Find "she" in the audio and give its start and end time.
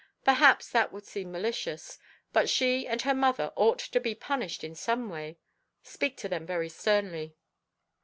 2.49-2.87